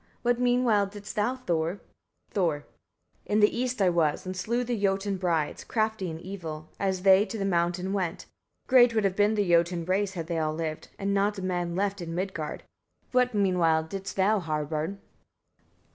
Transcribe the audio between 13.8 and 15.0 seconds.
didst thou, Harbard?